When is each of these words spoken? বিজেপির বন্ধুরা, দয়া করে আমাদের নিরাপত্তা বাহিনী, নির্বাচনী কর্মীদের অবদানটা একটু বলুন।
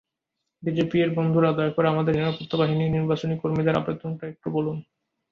বিজেপির 0.63 1.09
বন্ধুরা, 1.15 1.49
দয়া 1.51 1.71
করে 1.71 1.87
আমাদের 1.89 2.13
নিরাপত্তা 2.15 2.55
বাহিনী, 2.57 2.85
নির্বাচনী 2.89 3.35
কর্মীদের 3.37 3.79
অবদানটা 3.79 4.25
একটু 4.27 4.47
বলুন। 4.51 4.77